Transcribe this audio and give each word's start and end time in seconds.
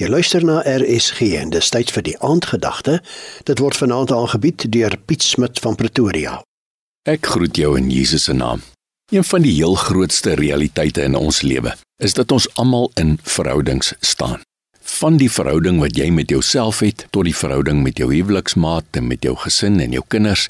Jy 0.00 0.08
luister 0.08 0.40
na 0.40 0.62
RSG 0.64 1.34
en 1.36 1.50
dis 1.52 1.66
tyd 1.68 1.90
vir 1.92 2.04
die 2.06 2.14
aandgedagte. 2.24 2.94
Dit 3.44 3.60
word 3.60 3.76
vanaand 3.76 4.12
aangebied 4.16 4.64
deur 4.72 4.96
Piet 5.04 5.20
Smit 5.20 5.60
van 5.60 5.76
Pretoria. 5.76 6.38
Ek 7.04 7.28
groet 7.34 7.60
jou 7.60 7.74
in 7.76 7.90
Jesus 7.92 8.24
se 8.24 8.32
naam. 8.32 8.62
Een 9.12 9.26
van 9.28 9.44
die 9.44 9.52
heel 9.52 9.76
grootste 9.76 10.38
realiteite 10.40 11.04
in 11.04 11.18
ons 11.18 11.42
lewe 11.44 11.74
is 12.00 12.16
dat 12.16 12.32
ons 12.32 12.48
almal 12.56 12.88
in 12.96 13.18
verhoudings 13.22 13.92
staan. 14.00 14.40
Van 14.80 15.20
die 15.20 15.28
verhouding 15.30 15.76
wat 15.84 16.00
jy 16.00 16.08
met 16.08 16.32
jouself 16.32 16.80
het 16.80 17.04
tot 17.12 17.28
die 17.28 17.36
verhouding 17.36 17.84
met 17.84 18.00
jou 18.00 18.08
huweliksmaat 18.14 18.96
en 18.96 19.12
met 19.12 19.28
jou 19.28 19.36
gesin 19.44 19.76
en 19.84 19.92
jou 19.92 20.02
kinders 20.08 20.48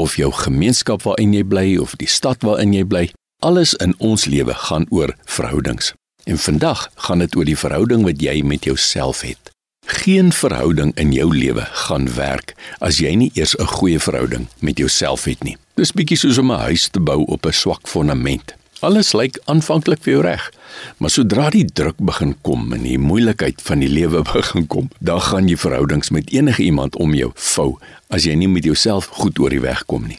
of 0.00 0.16
jou 0.16 0.32
gemeenskap 0.32 1.04
waarin 1.04 1.36
jy 1.36 1.44
bly 1.44 1.68
of 1.76 1.92
die 2.00 2.08
stad 2.08 2.40
waarin 2.40 2.72
jy 2.72 2.88
bly, 2.88 3.06
alles 3.44 3.76
in 3.84 3.92
ons 4.00 4.24
lewe 4.24 4.56
gaan 4.64 4.88
oor 4.88 5.12
verhoudings. 5.28 5.92
En 6.28 6.38
vandag 6.38 6.90
gaan 6.94 7.18
dit 7.18 7.36
oor 7.36 7.46
die 7.48 7.56
verhouding 7.56 8.02
wat 8.04 8.20
jy 8.20 8.42
met 8.44 8.66
jouself 8.68 9.22
het. 9.24 9.48
Geen 9.88 10.28
verhouding 10.36 10.90
in 11.00 11.12
jou 11.16 11.30
lewe 11.32 11.62
gaan 11.86 12.10
werk 12.12 12.52
as 12.84 12.98
jy 13.00 13.14
nie 13.16 13.30
eers 13.32 13.56
'n 13.56 13.64
goeie 13.64 14.00
verhouding 14.00 14.44
met 14.60 14.78
jouself 14.78 15.24
het 15.24 15.42
nie. 15.42 15.56
Dis 15.74 15.92
bietjie 15.92 16.18
soos 16.18 16.38
om 16.38 16.52
'n 16.52 16.60
huis 16.68 16.88
te 16.88 17.00
bou 17.00 17.24
op 17.24 17.46
'n 17.46 17.52
swak 17.52 17.88
fondament. 17.88 18.54
Alles 18.80 19.12
lyk 19.12 19.40
aanvanklik 19.44 20.02
vir 20.02 20.12
jou 20.12 20.22
reg, 20.22 20.52
maar 20.96 21.10
sodra 21.10 21.50
die 21.50 21.64
druk 21.64 21.96
begin 21.96 22.36
kom 22.42 22.72
en 22.72 22.82
die 22.82 22.98
moeilikheid 22.98 23.62
van 23.62 23.78
die 23.78 23.88
lewe 23.88 24.22
begin 24.32 24.66
kom, 24.66 24.90
dan 25.00 25.20
gaan 25.20 25.48
jy 25.48 25.56
verhoudings 25.56 26.10
met 26.10 26.30
enige 26.30 26.62
iemand 26.62 26.96
om 26.96 27.14
jou 27.14 27.30
vou 27.34 27.78
as 28.08 28.24
jy 28.24 28.34
nie 28.34 28.48
met 28.48 28.64
jouself 28.64 29.06
goed 29.06 29.38
oor 29.38 29.50
die 29.50 29.60
weg 29.60 29.84
kom 29.86 30.06
nie. 30.06 30.18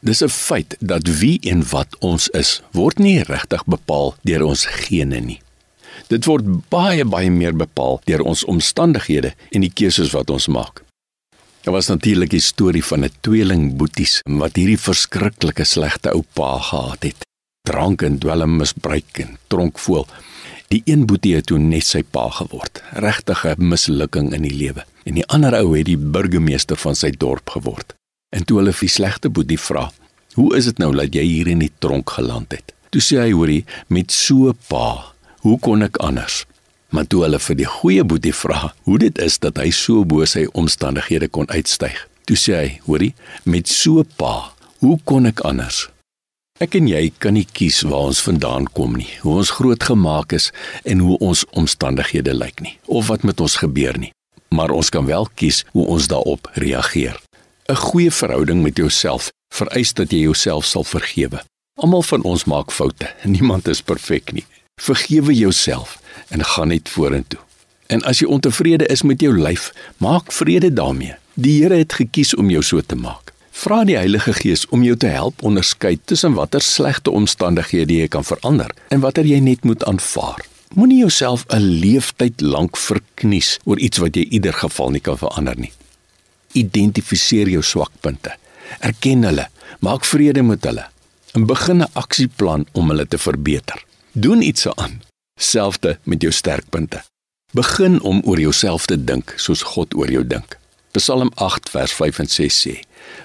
Dis 0.00 0.22
'n 0.22 0.28
feit 0.28 0.76
dat 0.80 1.08
wie 1.18 1.40
en 1.40 1.68
wat 1.68 1.96
ons 1.98 2.28
is, 2.28 2.62
word 2.72 2.98
nie 2.98 3.22
regtig 3.22 3.64
bepaal 3.64 4.14
deur 4.22 4.42
ons 4.42 4.66
gene 4.66 5.20
nie. 5.20 5.40
Dit 6.06 6.26
word 6.30 6.46
baie 6.70 7.04
baie 7.04 7.30
meer 7.34 7.54
bepaal 7.56 7.98
deur 8.06 8.22
ons 8.22 8.44
omstandighede 8.46 9.32
en 9.50 9.64
die 9.64 9.72
keuses 9.74 10.12
wat 10.14 10.30
ons 10.30 10.46
maak. 10.46 10.84
Daar 11.66 11.74
was 11.74 11.88
natuurlik 11.90 12.32
'n 12.32 12.40
storie 12.40 12.84
van 12.84 13.04
'n 13.04 13.10
tweeling 13.20 13.76
boeties 13.76 14.20
wat 14.22 14.56
hierdie 14.56 14.78
verskriklike 14.78 15.64
slegte 15.64 16.10
ou 16.14 16.22
pa 16.32 16.58
gehad 16.58 17.02
het. 17.02 17.26
Drank 17.62 18.02
en 18.02 18.18
dwelm 18.18 18.56
misbruik 18.56 19.18
en 19.18 19.38
tronkvoel. 19.48 20.06
Die 20.68 20.82
een 20.84 21.06
boetie 21.06 21.34
het 21.34 21.46
toe 21.46 21.58
net 21.58 21.84
sy 21.84 22.02
pa 22.02 22.30
geword. 22.30 22.82
Regtig 22.92 23.44
'n 23.44 23.68
mislukking 23.68 24.32
in 24.32 24.42
die 24.42 24.54
lewe. 24.54 24.84
En 25.04 25.14
die 25.14 25.26
ander 25.26 25.54
ou 25.54 25.76
het 25.76 25.86
die 25.86 25.98
burgemeester 25.98 26.76
van 26.76 26.94
sy 26.94 27.10
dorp 27.10 27.50
geword. 27.50 27.94
En 28.30 28.44
toe 28.44 28.58
hulle 28.58 28.74
die 28.80 28.88
slegte 28.88 29.28
boetie 29.28 29.58
vra, 29.58 29.92
"Hoe 30.34 30.56
is 30.56 30.64
dit 30.64 30.78
nou 30.78 30.94
dat 30.96 31.14
jy 31.14 31.22
hier 31.22 31.48
in 31.48 31.58
die 31.58 31.72
tronk 31.78 32.10
geland 32.10 32.52
het?" 32.52 32.72
Toe 32.90 33.00
sê 33.00 33.18
hy, 33.18 33.32
"Hoorie, 33.32 33.64
met 33.88 34.12
so 34.12 34.48
'n 34.48 34.58
pa 34.68 35.15
Hoe 35.46 35.58
kon 35.62 35.84
ek 35.86 36.00
anders? 36.02 36.40
Maar 36.90 37.06
toe 37.06 37.20
hulle 37.22 37.38
vir 37.38 37.56
die 37.60 37.68
goeie 37.70 38.02
boetie 38.02 38.32
vra 38.34 38.72
hoe 38.88 38.96
dit 38.98 39.18
is 39.22 39.36
dat 39.38 39.60
hy 39.62 39.68
so 39.70 40.02
bo 40.02 40.26
sy 40.26 40.42
omstandighede 40.58 41.28
kon 41.30 41.46
uitstyg, 41.54 41.94
toe 42.26 42.34
sê 42.34 42.56
hy: 42.56 42.70
"Hoorie, 42.86 43.12
met 43.44 43.70
so 43.70 44.02
'n 44.02 44.10
pa, 44.18 44.50
hoe 44.82 44.98
kon 45.04 45.26
ek 45.30 45.44
anders?" 45.46 45.86
Ek 46.58 46.74
en 46.74 46.88
jy 46.88 47.12
kan 47.18 47.34
nie 47.34 47.46
kies 47.46 47.82
waar 47.82 48.10
ons 48.10 48.24
vandaan 48.26 48.66
kom 48.66 48.96
nie, 48.96 49.12
hoe 49.22 49.36
ons 49.36 49.50
grootgemaak 49.50 50.32
is 50.32 50.50
en 50.84 50.98
hoe 50.98 51.18
ons 51.18 51.44
omstandighede 51.52 52.34
lyk 52.34 52.60
nie, 52.60 52.78
of 52.86 53.06
wat 53.06 53.22
met 53.22 53.40
ons 53.40 53.56
gebeur 53.56 53.98
nie. 53.98 54.10
Maar 54.50 54.70
ons 54.70 54.90
kan 54.90 55.06
wel 55.06 55.28
kies 55.34 55.64
hoe 55.72 55.86
ons 55.86 56.08
daarop 56.08 56.50
reageer. 56.54 57.22
'n 57.68 57.74
Goeie 57.76 58.10
verhouding 58.10 58.62
met 58.62 58.76
jouself 58.76 59.30
vereis 59.54 59.92
dat 59.92 60.10
jy 60.10 60.18
jouself 60.26 60.64
sal 60.64 60.84
vergewe. 60.84 61.44
Almal 61.78 62.02
van 62.02 62.22
ons 62.22 62.44
maak 62.44 62.72
foute. 62.72 63.06
Niemand 63.34 63.68
is 63.68 63.82
perfek 63.82 64.32
nie. 64.32 64.46
Vergewe 64.86 65.34
jouself 65.34 65.98
en 66.28 66.44
gaan 66.44 66.68
net 66.68 66.88
vorentoe. 66.88 67.40
En 67.86 68.02
as 68.02 68.20
jy 68.20 68.26
ontevrede 68.30 68.86
is 68.86 69.02
met 69.02 69.20
jou 69.20 69.32
lyf, 69.34 69.72
maak 69.96 70.32
vrede 70.32 70.72
daarmee. 70.72 71.16
Die 71.34 71.62
Here 71.62 71.78
het 71.80 71.96
gekies 71.96 72.34
om 72.34 72.50
jou 72.50 72.62
so 72.62 72.80
te 72.80 72.94
maak. 72.94 73.32
Vra 73.56 73.80
die 73.88 73.96
Heilige 73.96 74.34
Gees 74.36 74.66
om 74.68 74.84
jou 74.84 74.96
te 74.96 75.08
help 75.10 75.42
onderskei 75.42 75.96
tussen 76.04 76.36
watter 76.36 76.62
slegte 76.62 77.10
omstandighede 77.10 77.96
jy 78.02 78.08
kan 78.12 78.24
verander 78.24 78.70
en 78.92 79.00
watter 79.00 79.26
jy 79.26 79.40
net 79.40 79.64
moet 79.64 79.82
aanvaar. 79.88 80.44
Moenie 80.74 81.00
jouself 81.00 81.46
'n 81.48 81.80
leeftyd 81.82 82.40
lank 82.40 82.76
verknies 82.76 83.58
oor 83.64 83.78
iets 83.78 83.98
wat 83.98 84.14
jy 84.14 84.22
in 84.22 84.32
ieder 84.32 84.52
geval 84.52 84.90
nie 84.90 85.00
kan 85.00 85.18
verander 85.18 85.58
nie. 85.58 85.72
Identifiseer 86.52 87.48
jou 87.48 87.62
swakpunte. 87.62 88.36
Erken 88.80 89.24
hulle, 89.24 89.48
maak 89.80 90.04
vrede 90.04 90.42
met 90.42 90.64
hulle 90.64 90.86
en 91.34 91.46
begin 91.46 91.82
'n 91.82 91.90
aksieplan 91.92 92.66
om 92.72 92.88
hulle 92.88 93.06
te 93.08 93.18
verbeter. 93.18 93.86
Doen 94.18 94.42
iets 94.42 94.68
aan. 94.68 95.02
Selfde 95.40 95.98
met 96.02 96.22
jou 96.22 96.32
sterkpunte. 96.32 97.02
Begin 97.52 98.00
om 98.00 98.22
oor 98.24 98.40
jouself 98.40 98.86
te 98.86 99.04
dink 99.04 99.34
soos 99.36 99.62
God 99.62 99.94
oor 99.94 100.08
jou 100.10 100.22
dink. 100.26 100.56
Psalm 100.96 101.30
8 101.34 101.68
vers 101.70 101.92
5 101.92 102.18
en 102.24 102.30
6 102.32 102.60
sê: 102.64 102.72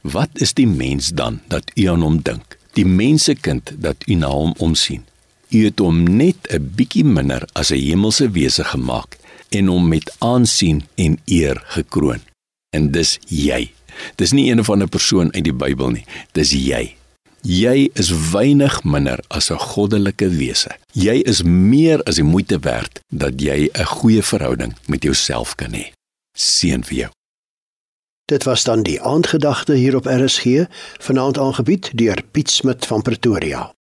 Wat 0.00 0.30
is 0.34 0.54
die 0.54 0.66
mens 0.66 1.08
dan 1.08 1.40
dat 1.50 1.72
u 1.74 1.88
aan 1.90 2.04
hom 2.06 2.20
dink? 2.22 2.54
Die 2.78 2.86
mensekind 2.86 3.72
dat 3.82 4.06
u 4.06 4.14
na 4.14 4.30
hom 4.30 4.54
omsien. 4.62 5.02
U 5.50 5.64
het 5.64 5.82
hom 5.82 6.04
net 6.04 6.38
'n 6.54 6.70
bietjie 6.76 7.04
minder 7.04 7.48
as 7.52 7.70
'n 7.70 7.82
hemelse 7.82 8.30
wese 8.30 8.64
gemaak 8.64 9.18
en 9.48 9.66
hom 9.66 9.88
met 9.88 10.14
aansien 10.18 10.84
en 10.94 11.18
eer 11.24 11.62
gekroon. 11.66 12.22
En 12.70 12.90
dis 12.90 13.18
jy. 13.26 13.72
Dis 14.14 14.32
nie 14.32 14.50
een 14.50 14.60
of 14.60 14.70
ander 14.70 14.88
persoon 14.88 15.34
uit 15.34 15.44
die 15.44 15.58
Bybel 15.64 15.90
nie. 15.90 16.06
Dis 16.32 16.50
jy. 16.50 16.96
Jy 17.42 17.90
is 17.94 18.10
weinig 18.32 18.84
minder 18.84 19.18
as 19.28 19.50
'n 19.50 19.58
goddelike 19.58 20.28
wese. 20.28 20.76
Jy 20.92 21.22
is 21.24 21.42
meer 21.42 22.02
as 22.02 22.14
die 22.14 22.24
moeite 22.24 22.58
werd 22.58 23.00
dat 23.08 23.40
jy 23.40 23.68
'n 23.72 23.84
goeie 23.84 24.22
verhouding 24.22 24.74
met 24.86 25.02
jouself 25.02 25.54
kan 25.54 25.72
hê. 25.72 25.92
Seën 26.32 26.84
vir 26.84 26.96
jou. 26.96 27.10
Dit 28.24 28.44
was 28.44 28.64
dan 28.64 28.82
die 28.82 29.02
aandgedagte 29.02 29.74
hier 29.74 29.96
op 29.96 30.06
RSG, 30.06 30.66
vanaand 30.98 31.38
aangebied 31.38 31.90
deur 31.94 32.22
Piet 32.30 32.50
Smit 32.50 32.86
van 32.86 33.02
Pretoria. 33.02 33.75